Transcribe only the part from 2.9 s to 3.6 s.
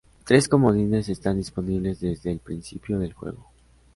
del juego.